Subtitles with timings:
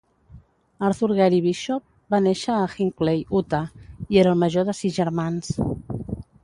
[0.87, 3.63] Arthur Gary Bishop va néixer a Hinckley, Utah,
[4.15, 5.57] i era el major de sis germans.